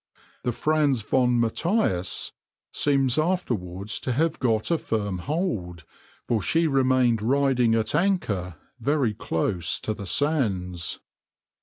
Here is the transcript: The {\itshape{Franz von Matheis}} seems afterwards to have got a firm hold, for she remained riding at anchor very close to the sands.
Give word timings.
The 0.41 0.49
{\itshape{Franz 0.49 1.03
von 1.03 1.39
Matheis}} 1.39 2.31
seems 2.73 3.19
afterwards 3.19 3.99
to 3.99 4.13
have 4.13 4.39
got 4.39 4.71
a 4.71 4.79
firm 4.79 5.19
hold, 5.19 5.83
for 6.27 6.41
she 6.41 6.65
remained 6.65 7.21
riding 7.21 7.75
at 7.75 7.93
anchor 7.93 8.55
very 8.79 9.13
close 9.13 9.79
to 9.81 9.93
the 9.93 10.07
sands. 10.07 10.99